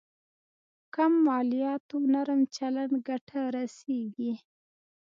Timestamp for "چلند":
2.55-2.93